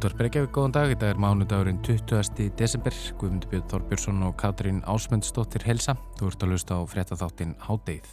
[0.00, 0.90] Útvar Breykjavík, góðan dag.
[0.94, 2.46] Þetta er mánudagurinn 20.
[2.56, 2.94] desember.
[3.20, 5.92] Guðmundur Björn Þorbjörnsson og Katrín Ásmundsdóttir helsa.
[6.16, 8.08] Þú ert að lusta á fréttaþáttin Hádeið.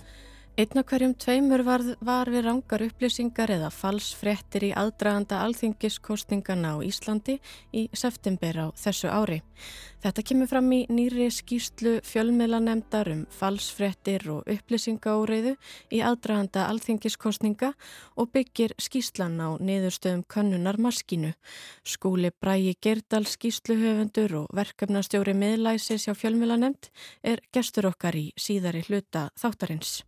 [0.58, 6.78] Einn af hverjum tveimur var, var við rangar upplýsingar eða falsfrettir í aðdraganda alþingiskostningana á
[6.82, 7.36] Íslandi
[7.78, 9.38] í september á þessu ári.
[10.02, 15.54] Þetta kemur fram í nýri skýslu fjölmiðlanemdar um falsfrettir og upplýsingaóreiðu
[15.94, 17.76] í aðdraganda alþingiskostninga
[18.18, 21.36] og byggir skýslan á niðurstöðum könnunar maskínu.
[21.86, 26.90] Skúli Bræi Gerdal skýsluhöfundur og verkefnastjóri miðlæsis hjá fjölmiðlanemd
[27.22, 30.00] er gestur okkar í síðari hluta þáttarins.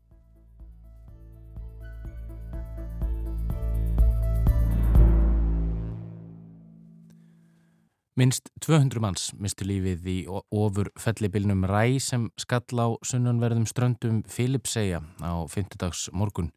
[8.19, 14.99] Minst 200 manns mistu lífið í ofur fellibilnum Ræ sem skall á sunnanverðum ströndum Filipsegja
[15.23, 15.77] á 5.
[15.79, 16.49] dags morgun.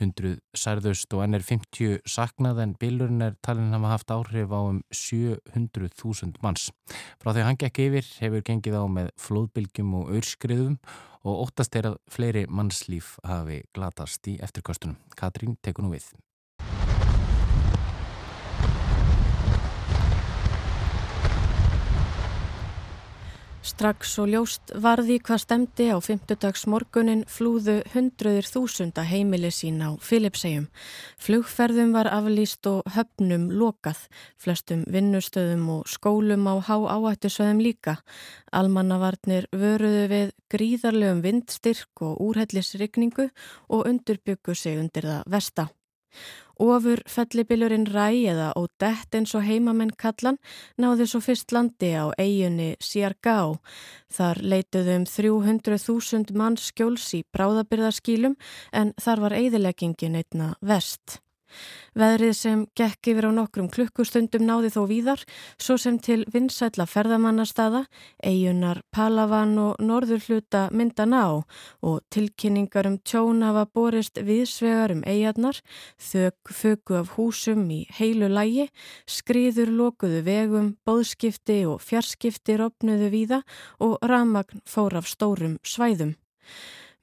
[0.00, 4.60] 100 særðust og enn er 50 saknað en bilurinn er talin hafa haft áhrif á
[4.64, 6.70] um 700.000 manns.
[7.20, 10.78] Frá því hann gekk yfir hefur gengið á með flóðbylgjum og örskriðum
[11.20, 14.96] og óttast er að fleiri mannslíf hafi glatast í eftirkostunum.
[15.20, 16.14] Katrín tekur nú við.
[23.64, 29.96] Strax og ljóst varði hvað stemdi á fymtudags morgunin flúðu hundruður þúsunda heimili sín á
[30.04, 30.66] Filipsegjum.
[31.16, 34.02] Flugferðum var aflýst og höfnum lokað,
[34.36, 37.94] flestum vinnustöðum og skólum á há áættusöðum líka.
[38.52, 43.30] Almannavarnir vöruðu við gríðarlegum vindstyrk og úrhellisrykningu
[43.72, 45.66] og undurbyggu sig undir það vesta.
[46.60, 50.38] Ofur fellibilurinn Ræ eða Odette eins og heimamenn kallan
[50.78, 53.58] náði svo fyrst landi á eiginni Siargá.
[54.14, 58.38] Þar leituðu um 300.000 manns skjóls í bráðabyrðarskílum
[58.72, 61.23] en þar var eidileggingin einna vest.
[61.94, 65.20] Veðrið sem gekk yfir á nokkrum klukkustundum náði þó víðar,
[65.62, 67.84] svo sem til vinsætla ferðamannastada,
[68.18, 71.46] eigunar Palavan og norður hluta myndan á
[71.86, 75.62] og tilkynningar um tjón hafa borist viðsvegar um eigarnar,
[76.02, 78.68] þög fögu af húsum í heilu lægi,
[79.06, 83.44] skriður lokuðu vegum, bóðskipti og fjarskipti rofnuðu víða
[83.78, 86.16] og ramagn fór af stórum svæðum.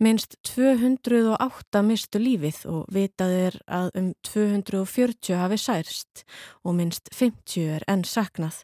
[0.02, 6.24] Minst 208 mistu lífið og vitað er að um 240 hafi særst
[6.66, 8.64] og minst 50 er enn saknað.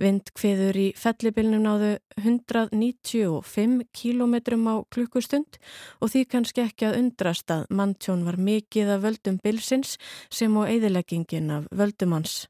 [0.00, 1.90] Vindkviður í fellibilnum náðu
[2.22, 4.34] 195 km
[4.72, 5.60] á klukkustund
[6.00, 9.98] og því kannski ekki að undrast að manntjón var mikið af völdum bilsins
[10.32, 12.46] sem á eðileggingin af völdumanns.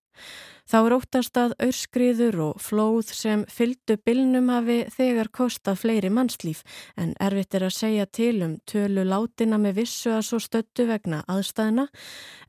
[0.71, 6.61] Þá er óttast að örskriður og flóð sem fyldu bylnum hafi þegar kostað fleiri mannslíf
[6.95, 11.25] en erfitt er að segja til um tölu látina með vissu að svo stöttu vegna
[11.27, 11.89] aðstæðina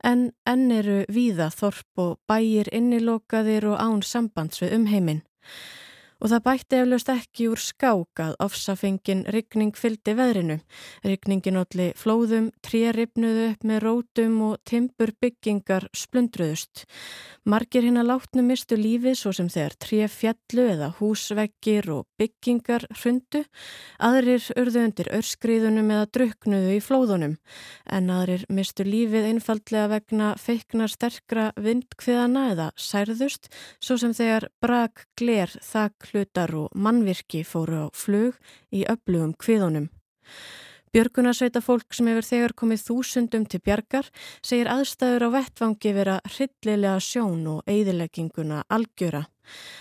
[0.06, 5.24] en enn eru víða þorp og bæir innilokaðir og án sambands við umheiminn.
[6.22, 10.60] Og það bætti eflaust ekki úr skák að ofsafengin ryggning fyldi veðrinu.
[11.02, 16.84] Rygningin allir flóðum, tréripnuðu upp með rótum og timpur byggingar splundruðust.
[17.42, 23.42] Margir hinn að látnu mistu lífi svo sem þegar tréfjallu eða húsveggir og byggingar hrundu.
[23.98, 27.34] Aðrir urðu undir örskriðunum eða druknuðu í flóðunum.
[27.90, 33.50] En aðrir mistu lífið einfallega vegna feikna sterkra vindkviðana eða særðust
[33.82, 38.38] svo sem þegar brak gler þakk hlutar og mannvirki fóru á flug
[38.70, 39.88] í öflugum kviðunum.
[40.92, 44.10] Björgunarsveita fólk sem hefur þegar komið þúsundum til bjargar
[44.44, 49.22] segir aðstæður á vettvangi vera hryllilega sjón og eigðilegginguna algjöra.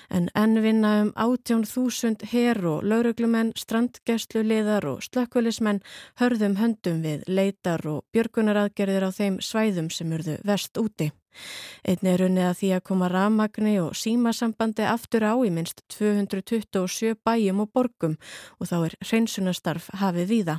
[0.08, 5.84] En ennvinna um 18.000 herr og lauruglumenn, strandgæslu liðar og slökkvölismenn
[6.24, 11.12] hörðum höndum við leitar og björgunaraðgerðir á þeim svæðum sem urðu vest úti.
[11.88, 17.16] Einn er unnið að því að koma rafmagni og símasambandi aftur á í minst 227
[17.26, 18.18] bæjum og borgum
[18.60, 20.58] og þá er hreinsunastarf hafið víða.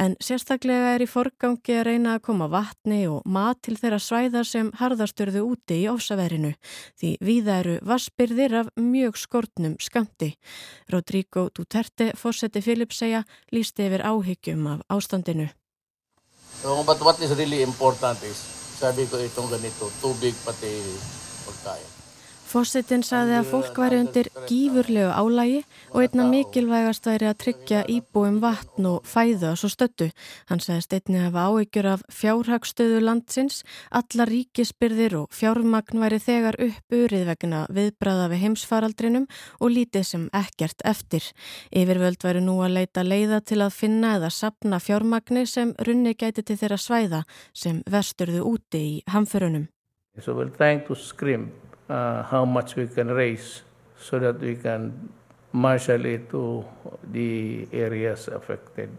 [0.00, 4.48] En sérstaklega er í forgangi að reyna að koma vatni og mat til þeirra svæðar
[4.48, 6.54] sem harðasturðu úti í ósaverinu
[7.00, 10.34] því víða eru vassbyrðir af mjög skortnum skamti.
[10.92, 15.50] Rodrigo Duterte, fósetti Filipsegja, lísti yfir áhyggjum af ástandinu.
[16.64, 16.72] So,
[18.84, 20.76] sabi ko itong ganito, tubig pati
[21.48, 22.03] pagkain.
[22.54, 28.36] Fossetin saði að fólk væri undir gífurlegu álægi og einna mikilvægast væri að tryggja íbúum
[28.44, 30.06] vatn og fæðu að svo stöttu.
[30.46, 36.60] Hann sagðist einni að hafa áhyggjur af fjárhagstöðu landsins, alla ríkisbyrðir og fjármagn væri þegar
[36.68, 39.26] uppurið vegna viðbræða við heimsfaraldrinum
[39.58, 41.26] og lítið sem ekkert eftir.
[41.74, 46.46] Yfirvöld væri nú að leita leiða til að finna eða sapna fjármagni sem runni gæti
[46.46, 49.66] til þeirra svæða sem vesturðu úti í hamförunum.
[50.22, 50.30] So
[51.88, 53.62] uh, how much we can raise
[53.98, 55.08] so that we can
[55.52, 56.64] marshal it to
[57.12, 58.90] the areas affected.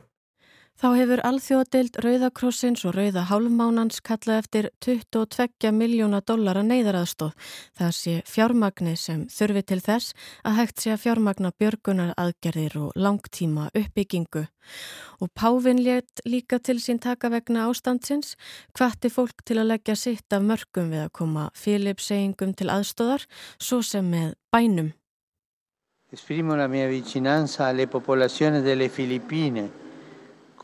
[0.76, 7.32] Þá hefur alþjóðadeild Rauðakrossins og Rauða Hálfmánans kallað eftir 22 miljóna dollara neyðaraðstóð.
[7.80, 10.12] Það sé fjármagni sem þurfi til þess
[10.44, 14.44] að hægt sé að fjármagna björgunar aðgerðir og langtíma uppbyggingu.
[15.24, 18.36] Og Pávin létt líka til sín taka vegna ástandsins,
[18.76, 23.24] hvati fólk til að leggja sitt af mörgum við að koma Filipseyingum til aðstóðar,
[23.64, 24.92] svo sem með bænum.
[26.12, 29.85] Esprimo la mia vicinanza alle popolazioni delle Filippine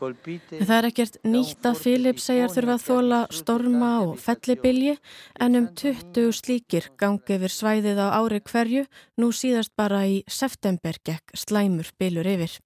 [0.02, 4.96] það er ekkert nýtt að Filip segjar þurfa að þóla storma og fellibilji
[5.44, 8.82] en um 20 slíkir gangi yfir svæðið á ári hverju
[9.22, 12.56] nú síðast bara í september gekk slæmur bilur yfir.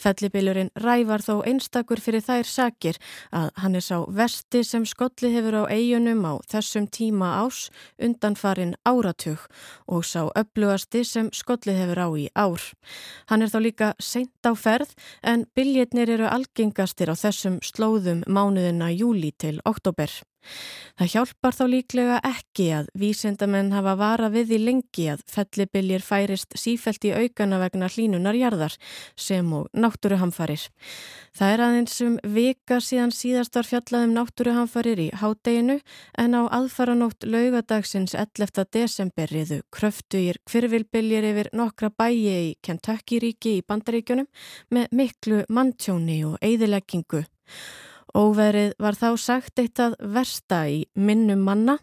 [0.00, 3.00] Fellibilurinn rævar þó einstakur fyrir þær sakir
[3.36, 7.68] að hann er sá vesti sem skolli hefur á eigunum á þessum tíma ás
[8.00, 9.44] undanfarin áratug
[9.86, 12.62] og sá öflugasti sem skolli hefur á í ár.
[13.28, 18.22] Hann er þá líka seint á ferð en biljirnir eru algeng algengastir á þessum slóðum
[18.30, 20.06] mánuðina júli til oktober.
[20.98, 26.56] Það hjálpar þá líklega ekki að vísendamenn hafa vara við í lengi að fellibiljir færist
[26.58, 28.74] sífælt í aukana vegna hlínunarjarðar
[29.14, 30.64] sem og náttúruhamfarir.
[31.38, 35.78] Það er aðeins um vika síðan síðast var fjallaðum náttúruhamfarir í hádeginu
[36.18, 38.66] en á aðfaranótt laugadagsins 11.
[38.74, 44.26] desember riðu kröftuðir kvirvilbiljir yfir nokkra bæi í Kentucky ríki í bandaríkjunum
[44.74, 47.22] með miklu manntjóni og eigðileggingu.
[48.18, 51.76] Óverið var þá sagt eitt að versta í minnum manna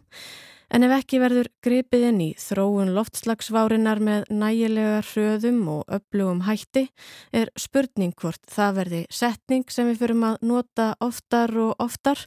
[0.68, 6.88] en ef ekki verður gripið inn í þróun loftslagsvárinar með nægilega hröðum og öflugum hætti
[7.32, 12.26] er spurning hvort það verði setning sem við fyrum að nota oftar og oftar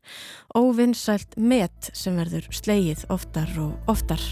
[0.56, 4.24] óvinnsælt met sem verður slegið oftar og oftar.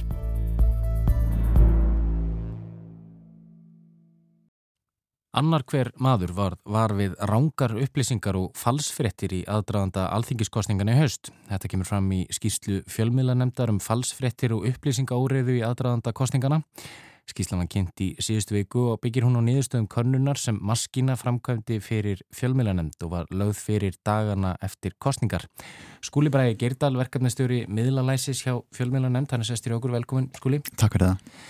[5.37, 11.29] Annar hver maður var, var við rángar upplýsingar og falsfrettir í aðdraðanda alþingiskostningan í haust.
[11.51, 16.63] Þetta kemur fram í skýslu fjölmiðlanemdar um falsfrettir og upplýsingaóriðu í aðdraðanda kostningana.
[17.29, 21.83] Skýslan var kynnt í síðustu viku og byggir hún á niðurstöðum könnunar sem maskina framkvæmdi
[21.85, 25.45] fyrir fjölmiðlanemd og var lögð fyrir dagana eftir kostningar.
[26.01, 30.65] Skúli Bræði Geirdal, verkefnastjóri miðlalæsis hjá fjölmiðlanemd, hann er sestir okkur, velkomin Skúli.
[30.81, 31.41] Takk fyrir það.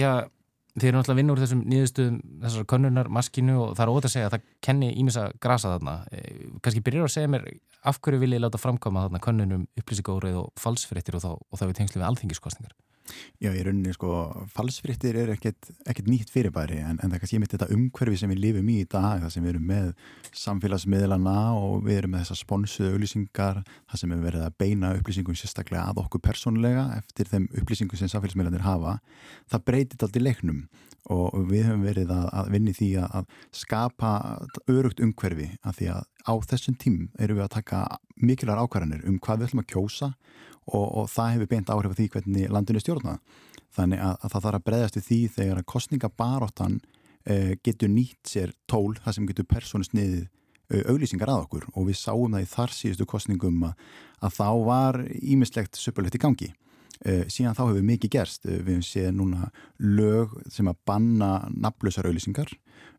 [0.00, 0.39] Ég
[0.80, 4.08] Þeir eru náttúrulega að vinna úr þessum nýðustuðum þessar konurnar, maskinu og það er ótaf
[4.10, 5.96] að segja að það kenni ímis að grasa þarna.
[6.12, 7.48] Eh, Kanski byrjar að segja mér
[7.90, 11.66] af hverju vil ég láta framkama þarna konunum upplýsingórið og falsfrittir og þá, og þá
[11.66, 12.76] við tengslu við alþingiskostningar.
[13.40, 14.10] Já, í rauninni sko,
[14.54, 18.32] falsfrittir er ekkert, ekkert nýtt fyrirbæri en, en það er kannski mitt þetta umhverfi sem
[18.34, 19.88] við lifum í í dag, það sem við erum með
[20.42, 25.40] samfélagsmiðlana og við erum með þessar sponsuðu auðlýsingar, það sem við verðum að beina upplýsingum
[25.40, 28.98] sérstaklega að okkur persónlega eftir þeim upplýsingum sem samfélagsmiðlanir hafa,
[29.50, 30.64] það breytir alltaf leiknum
[31.10, 34.10] og við höfum verið að, að vinni því að, að skapa
[34.70, 37.80] örugt umhverfi að því að á þessum tím eru við að taka
[38.20, 40.10] mikilvægar ákvarðanir um hvað við ætlum að kjósa
[40.70, 43.18] og, og það hefur beint áhrif af því hvernig landinu stjórna
[43.76, 46.76] þannig að, að það þarf að breyðast við því þegar að kostningabaróttan
[47.24, 51.68] eh, getur nýtt sér tól það sem getur persónusniðið eh, auglýsingar að okkur.
[51.74, 53.84] Og við sáum það í þar síðustu kostningum að,
[54.26, 56.50] að þá var ímislegt söpulegt í gangi
[57.32, 62.10] síðan þá hefur mikið gerst eh, við hefum séð núna lög sem að banna nafnlausar
[62.10, 62.52] auglýsingar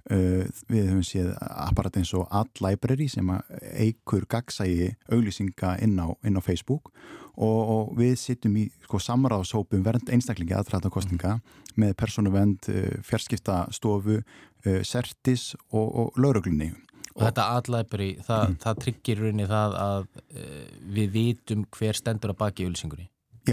[0.09, 6.39] eh, við hefum séð apparat eins og Adlibrary sem að eigur gagsægi auglýsinga inn inn
[6.39, 6.93] á Facebook
[7.37, 11.59] og, og við sittum í sko, samráðshópum vernd einstaklingi aðræða kostninga mm.
[11.81, 14.21] með persónuvernd, eh, fjarskiptastofu,
[14.65, 16.71] eh, sertis og, og lauruglunni.
[17.11, 18.59] Og þetta aðlæperi, það, mm.
[18.63, 20.61] það tryggir rauninni það að uh,
[20.95, 22.69] við vitum hver stendur að baki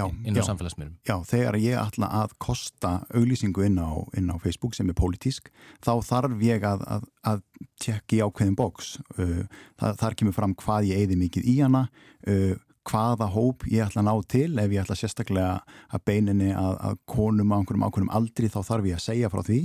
[0.05, 0.95] auðlýsingunni inn á samfélagsmiðlum.
[1.09, 5.51] Já, þegar ég ætla að kosta auðlýsingu inn á, inn á Facebook sem er pólitísk,
[5.85, 7.45] þá þarf ég að, að, að
[7.83, 8.97] tjekka í ákveðin bóks.
[9.19, 9.45] Uh,
[9.81, 11.85] þar kemur fram hvað ég eigði mikið í hana,
[12.29, 12.57] uh,
[12.89, 15.55] hvaða hóp ég ætla að ná til ef ég ætla sérstaklega
[15.93, 19.43] að beininni að, að konum á einhverjum ákveðnum aldri þá þarf ég að segja frá
[19.45, 19.61] því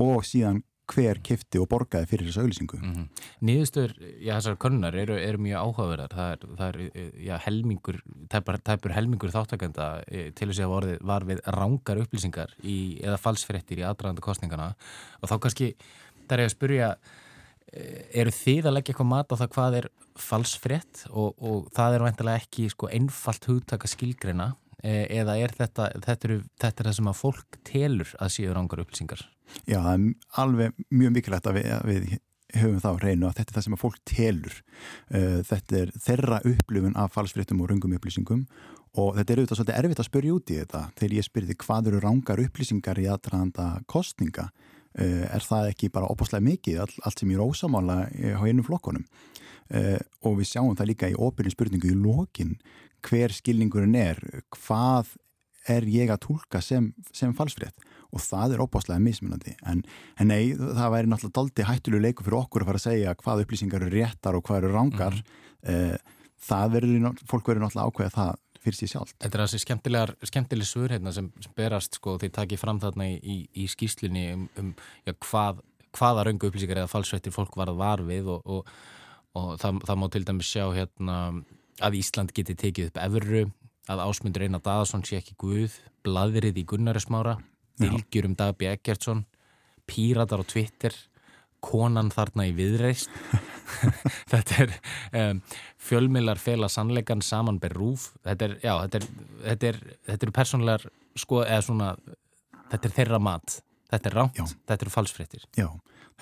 [0.00, 2.80] og síðan hver kifti og borgaði fyrir þessu auðlýsingu.
[2.80, 3.24] Mm -hmm.
[3.46, 8.58] Nýðustur, já þessar konunar eru, eru mjög áhugaverðar, það er, það er já, helmingur, tæpur,
[8.58, 13.78] tæpur helmingur þáttakenda e, til þess að orðið var við rángar upplýsingar í, eða falsfrettir
[13.78, 14.74] í aðdraðanda kostningana
[15.22, 15.74] og þá kannski,
[16.26, 16.96] það er að spurja
[17.70, 19.86] Eh, eru þið að leggja eitthvað mat á það hvað er
[20.18, 24.48] falsfrétt og, og það er vantilega ekki sko, einfalt hugtaka skilgreina
[24.80, 28.82] eða er þetta, þetta, eru, þetta er það sem að fólk telur að séu rángar
[28.82, 29.22] upplýsingar?
[29.68, 30.10] Já, það er
[30.42, 32.10] alveg mjög mikilvægt að við, að við
[32.58, 34.58] höfum þá reynu að þetta er það sem að fólk telur.
[35.10, 38.44] Eh, þetta er þeirra upplifun af falsfréttum og rungum upplýsingum
[38.98, 41.90] og þetta er auðvitað svolítið erfitt að spyrja út í þetta þegar ég spyrði hvað
[41.90, 47.22] eru rángar upplýsingar í aðdraðanda kostninga uh, er það ekki bara opaslega mikið all, allt
[47.22, 49.06] sem er ósamála á einum flokkonum
[49.70, 52.56] og við sjáum það líka í óbyrjum spurningu í lokin
[53.06, 54.18] hver skilningurinn er
[54.56, 55.12] hvað
[55.70, 57.78] er ég að tólka sem, sem falsfrétt
[58.10, 59.82] og það er opaslega mismunandi en,
[60.18, 63.44] en nei, það væri náttúrulega daldi hættulegu leiku fyrir okkur að fara að segja hvað
[63.44, 66.14] upplýsingar eru réttar og hvað eru rángar mm.
[66.50, 69.12] það verður, fólk verður náttúrulega ákveða það fyrir síð sjálf.
[69.20, 69.60] Þetta er þessi
[70.28, 74.26] skemmtileg svör hérna sem, sem berast sko því takið fram þarna í, í, í skýslunni
[74.34, 74.72] um, um
[75.06, 75.62] já, hvað,
[75.96, 78.74] hvaða raungu upplýsingar eða falsvettir fólk varð var við og, og,
[79.38, 81.16] og það, það má til dæmis sjá hérna
[81.80, 83.46] að Ísland geti tekið upp efru,
[83.90, 87.38] að ásmundur Einar Daðarsson sé ekki guð, bladrið í Gunnarismára,
[87.80, 89.24] Vilgjur um Dagbí Eggertsson,
[89.88, 90.94] píratar á Twitter,
[91.60, 93.10] konan þarna í viðreist
[94.32, 94.72] þetta er
[95.20, 95.40] um,
[95.80, 98.10] fjölmilar fela sannleikan saman ber rúf.
[98.24, 99.06] Þetta er, já, þetta er,
[99.44, 100.86] þetta er, þetta er persónlegar,
[101.20, 101.90] sko, eða svona
[102.70, 103.60] þetta er þeirra mat,
[103.92, 105.46] þetta er ránt þetta eru falsfrittir.
[105.58, 105.68] Já,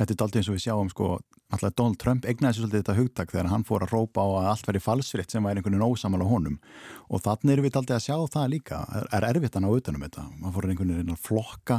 [0.01, 1.13] þetta er aldrei eins og við sjáum, sko,
[1.49, 4.49] alltaf Donald Trump egnaði sér svolítið þetta hugtak þegar hann fór að rópa á að
[4.53, 6.59] allt væri falsfritt sem væri einhvern veginn ósamal á honum.
[7.09, 8.81] Og þannig erum við aldrei að sjá það líka.
[8.99, 11.79] Er, er erfitt að ná utanum þetta, maður fór einhvern veginn að flokka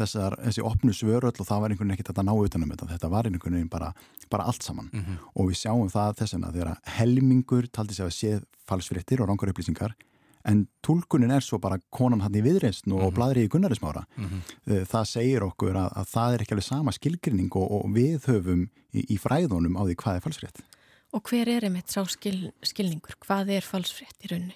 [0.00, 3.12] þessar, þessi opnu svöröll og það var einhvern veginn ekkert að ná utanum þetta, þetta
[3.12, 3.90] var einhvern veginn bara,
[4.32, 4.88] bara allt saman.
[4.92, 5.18] Mm -hmm.
[5.34, 9.52] og við sjáum það þess vegna þegar helmingur taldi sig að séð falsfrittir og rángar
[9.52, 9.92] upplýsingar
[10.44, 13.14] en tólkunin er svo bara konan hann í viðreysn og mm -hmm.
[13.14, 14.84] bladri í gunnarismára mm -hmm.
[14.92, 18.68] það segir okkur að, að það er ekki alveg sama skilgrinning og, og við höfum
[18.94, 20.62] í, í fræðunum á því hvað er falsfritt
[21.12, 23.18] Og hver er einmitt sá skil, skilningur?
[23.20, 24.54] Hvað er falsfritt í rauninni?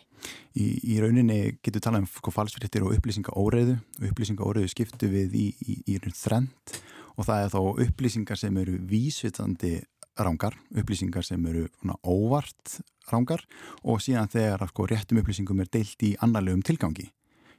[0.57, 5.37] Í, í rauninni getur talað um sko, falsfrittir og upplýsinga óreiðu upplýsinga óreiðu skiptu við
[5.37, 6.78] í, í, í þrend
[7.16, 9.75] og það er þá upplýsingar sem eru vísvitandi
[10.18, 12.78] rángar, upplýsingar sem eru svona, óvart
[13.11, 13.44] rángar
[13.85, 17.11] og síðan þegar sko, réttum upplýsingum er deilt í annarlegum tilgangi.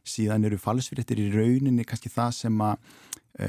[0.08, 2.76] Síðan eru falsfrittir í rauninni kannski það sem að
[3.44, 3.48] e,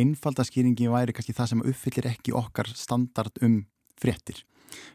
[0.00, 3.60] einfaldaskýringi væri kannski það sem uppfyllir ekki okkar standard um
[3.98, 4.44] frittir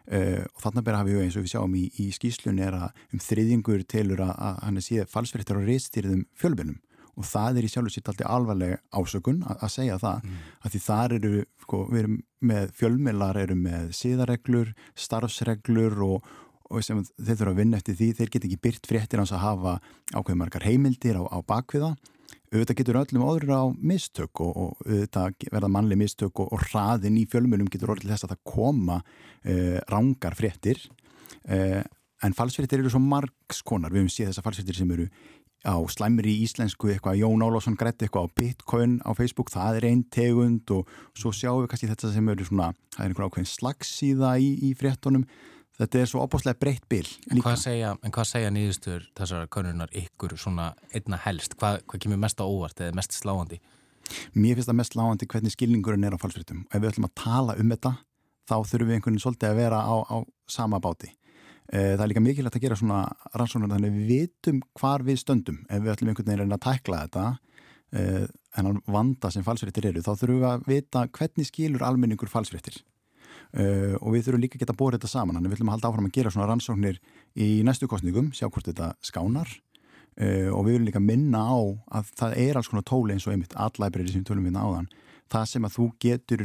[0.03, 2.97] Uh, og þannig að hafa við eins og við sjáum í, í skýslunni er að
[3.15, 6.75] um þriðingur telur að, að hann er síðan falsfyrirtar og reystýrðum fjölbunum
[7.17, 10.23] og það er í sjálf og sitt alltaf alvarlega ásökun að, að segja það.
[10.23, 10.39] Mm.
[10.63, 11.33] að því þar eru,
[11.65, 12.15] sko, við erum
[12.53, 14.73] með fjölmilar, eru með síðareglur
[15.05, 16.31] starfsreglur og,
[16.69, 19.37] og sem þeir þurfa að vinna eftir því, þeir get ekki byrt fréttir á þess
[19.37, 19.77] að hafa
[20.13, 21.93] ákveðmarkar heimildir á, á bakviða
[22.53, 27.17] auðvitað getur öllum áður á mistök og, og auðvitað verða mannleg mistök og, og hraðin
[27.17, 30.81] í fjölmjölum getur orðið þess að það koma uh, rángar fréttir.
[31.49, 31.81] Uh,
[32.23, 35.07] en falsfréttir eru svo margskonar, við hefum séð þessa falsfréttir sem eru
[35.63, 40.03] á slæmri íslensku eitthvað, Jón Ólásson greitt eitthvað á Bitcoin á Facebook, það er einn
[40.11, 44.35] tegund og svo sjáum við kannski þetta sem eru svona, það er einhver ákveðin slagsíða
[44.43, 45.25] í, í fréttunum.
[45.73, 49.89] Þetta er svo opáslega breytt bil en hvað, segja, en hvað segja nýðustur þessar konunar
[49.97, 51.55] ykkur svona einna helst?
[51.57, 53.57] Hvað, hvað kemur mest á óvart eða mest sláandi?
[54.37, 57.57] Mér finnst það mest sláandi hvernig skilningurinn er á falsfritum ef við ætlum að tala
[57.57, 57.95] um þetta
[58.45, 61.09] þá þurfum við einhvern veginn svolítið að vera á, á sama báti
[61.73, 63.01] það er líka mikilvægt að gera svona
[63.33, 65.59] rannsóknar þannig við vitum hvar við stöndum.
[65.65, 67.25] Ef við ætlum einhvern veginn að tækla þetta
[67.97, 68.25] eh,
[68.59, 72.83] en að vanda sem falsfrittir eru þá þurfum við að vita hvernig skilur almenningur falsfrittir
[73.53, 75.37] Uh, og við þurfum líka að geta bórið þetta saman.
[75.37, 76.95] En við ætlum að halda áfram að gera svona rannsóknir
[77.37, 79.51] í næstu kostningum, sjá hvort þetta skánar.
[80.17, 81.61] Og við viljum líka minna á
[81.99, 84.89] að það er alls konar tóli eins og einmitt allæbreyri sem tölum við náðan
[85.33, 86.43] það sem að þú getur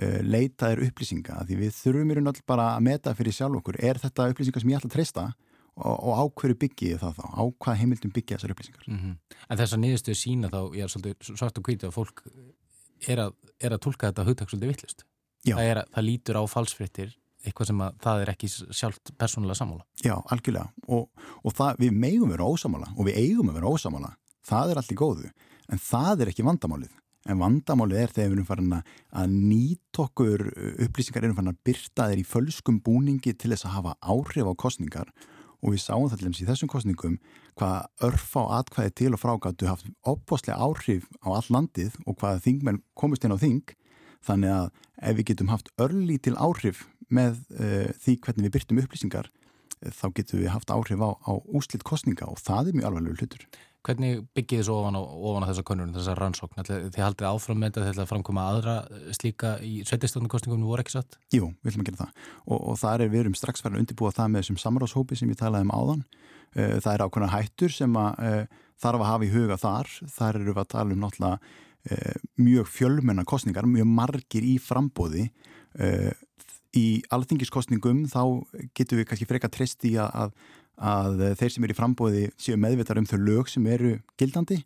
[0.00, 3.80] uh, leitaðir upplýsinga því við þurfum í raun all bara að meta fyrir sjálf okkur
[3.82, 5.28] er þetta upplýsingar sem ég ætla að treysta
[5.76, 7.24] og, og á hverju byggja ég það þá?
[7.32, 8.84] Á hvað heimildum byggja þessar upplýsingar?
[8.88, 9.38] Mm -hmm.
[9.48, 12.22] En þess að niðurstuðu sína þá ég er svolítið svart og hvítið að fólk
[13.08, 15.04] er að, er að tólka þetta hugtak svolítið vittlust
[15.50, 19.86] það, er, það lítur á falsfrittir eitthvað sem að það er ekki sjálft persónulega sammála.
[20.04, 20.68] Já, algjörlega.
[20.94, 21.08] Og,
[21.42, 24.12] og það, við megum vera ósamála og við eigum vera ósamála,
[24.46, 25.30] það er allt í góðu.
[25.72, 26.92] En það er ekki vandamálið
[27.28, 30.48] en vandamálið er þegar við erum farin að nýt okkur
[30.86, 34.54] upplýsingar erum farin að byrta þeir í fölskum búningi til þess að hafa áhrif á
[34.64, 35.12] kostningar
[35.62, 37.20] og við sáum það til dæmis í þessum kostningum
[37.60, 42.42] hvað örf á atkvæði til og frágætu haft opboslega áhrif á all landið og hvað
[42.48, 43.76] þingmenn komist inn á þing
[44.26, 44.66] Þannig að
[45.02, 49.90] ef við getum haft örlí til áhrif með uh, því hvernig við byrtum upplýsingar uh,
[49.90, 53.46] þá getum við haft áhrif á, á úslitt kostninga og það er mjög alveg hlutur.
[53.82, 56.66] Hvernig byggir þið svo ofan á, ofan á þessa konurinn, þessa rannsókn?
[56.68, 60.94] Þið haldið áfram með þetta til að framkoma aðra eh, slíka í sveitistofnarkostningum voru ekki
[60.94, 61.18] satt?
[61.34, 63.84] Jú, við ætlum að gera það og, og það er við erum strax verið að
[63.84, 66.06] undirbúa það með þessum samráðshópi sem ég talaði um áðan.
[66.52, 68.32] Uh, það er ákveðna hættur sem að
[68.82, 69.92] þarf að hafa í huga þar.
[70.14, 71.52] Þar eru við að tala um náttúrulega
[71.90, 75.24] Eh, mjög fjölmennar kostningar, mjög margir í frambóði
[75.82, 76.12] eh,
[76.78, 78.20] í alþingiskostningum þá
[78.70, 80.30] getur við kannski freka trist í að,
[80.82, 84.58] að þeir sem eru í frambóði séu meðvitar um þau lög sem eru gildandi.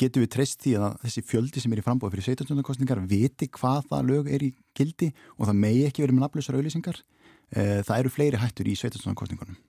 [0.00, 3.90] Getur við treyst því að þessi fjöldi sem er í frambóði fyrir sveitarstjórnarkostningar viti hvað
[3.90, 7.04] það lög er í gildi og það megi ekki verið með nafnlausar auðlýsingar
[7.52, 9.60] það eru fleiri hættur í sveitarstjórnarkostningunum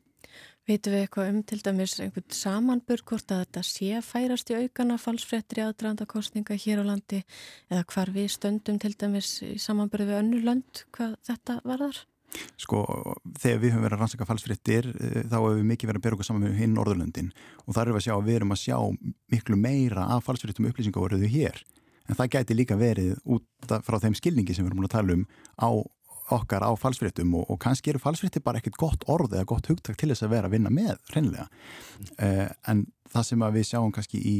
[0.65, 4.96] Vitum við eitthvað um til dæmis einhvern samanburð hvort að þetta sé færast í aukana
[4.98, 7.20] falsfrettir í aðdrandakostninga hér á landi
[7.70, 12.01] eða hvar við stöndum til dæmis í samanburð við önnu lönd hvað þetta varðar?
[12.60, 12.82] Sko,
[13.39, 16.17] þegar við höfum verið að rannsaka falsfrettir eh, þá hefur við mikið verið að bera
[16.17, 17.32] okkur saman með hinn Norðurlöndin.
[17.65, 18.77] Og þar erum við að sjá að við erum að sjá
[19.36, 21.62] miklu meira af falsfrettum upplýsingavoröðu hér.
[22.05, 25.25] En það gæti líka verið út frá þeim skilningi sem við erum að tala um
[25.58, 25.70] á
[26.36, 27.34] okkar á falsfréttum.
[27.38, 30.36] Og, og kannski eru falsfrétti bara ekkert gott orð eða gott hugtak til þess að
[30.36, 31.48] vera að vinna með hreinlega.
[32.17, 34.38] Uh, en það sem við sjáum kannski í,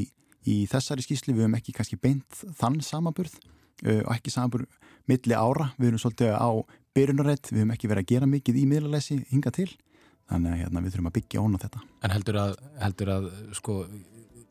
[0.50, 5.38] í þessari skýsli við höfum ekki kannski beint þann samanburð uh, og ekki samanburð milli
[5.38, 6.50] ára, við erum svolítið á
[6.96, 9.70] byrjunarreitt, við höfum ekki verið að gera mikið í miðlarleysi hinga til.
[10.32, 11.82] Þannig að hérna, við þurfum að byggja ón á þetta.
[12.02, 13.26] En heldur að, heldur að
[13.60, 13.80] sko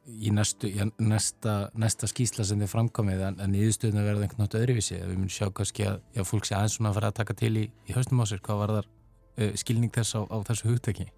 [0.05, 4.69] í næstu, í næsta, næsta skýsla sem þið framkomið en, en íðstöðuna verða einhvern náttúrulega
[4.69, 4.99] öðruvísi.
[5.01, 7.53] Við munum sjá kannski að já, fólk sé aðeins svona að fara að taka til
[7.59, 8.91] í, í höstum á sér hvað var þar
[9.59, 11.09] skilning þess á, á þessu hugteki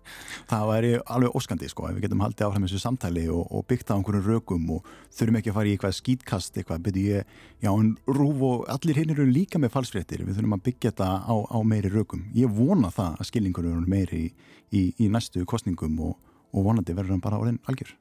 [0.48, 3.96] Það væri alveg óskandi sko við getum haldið áfram þessu samtali og, og byggt á
[3.96, 7.92] einhverju rökum og þurfum ekki að fara í eitthvað skýtkast eitthvað, byrju ég, já en
[8.08, 11.58] rúf og allir hinn eru líka með falsfréttir við þurfum að byggja þetta á, á
[11.66, 12.24] meiri rökum.
[12.36, 14.24] Ég vona það að skilningur eru meiri
[14.72, 16.16] í, í næstu kostningum og,
[16.52, 17.94] og vonandi verður hann bara orðin algjör.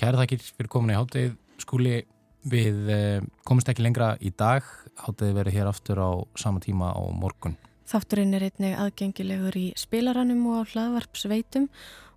[0.00, 2.02] Kæra þakkir fyrir komin í háttegið skúli.
[2.46, 4.66] Við eh, komumst ekki lengra í dag.
[5.02, 7.56] Háttegið verið hér aftur á sama tíma á morgun
[7.86, 11.68] Þátturinn er einnig aðgengilegur í spilaranum og á hlaðvarpsveitum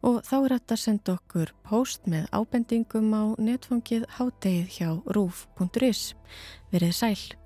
[0.01, 6.15] og þá er þetta að senda okkur post með ábendingum á netfangið háttegið hjá rúf.is
[6.73, 7.38] Verið sæl